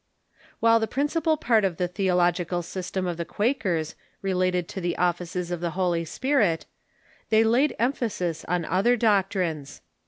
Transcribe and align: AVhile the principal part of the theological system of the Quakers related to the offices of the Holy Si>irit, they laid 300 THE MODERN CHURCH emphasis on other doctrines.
AVhile 0.63 0.79
the 0.79 0.87
principal 0.87 1.37
part 1.37 1.63
of 1.63 1.77
the 1.77 1.87
theological 1.87 2.63
system 2.63 3.05
of 3.05 3.17
the 3.17 3.23
Quakers 3.23 3.93
related 4.23 4.67
to 4.69 4.81
the 4.81 4.97
offices 4.97 5.51
of 5.51 5.59
the 5.61 5.77
Holy 5.77 6.03
Si>irit, 6.05 6.65
they 7.29 7.43
laid 7.43 7.67
300 7.67 7.67
THE 7.67 7.67
MODERN 7.67 7.69
CHURCH 7.69 7.75
emphasis 8.01 8.45
on 8.45 8.65
other 8.65 8.97
doctrines. 8.97 9.81